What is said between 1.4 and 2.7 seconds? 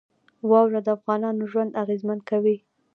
ژوند اغېزمن کوي.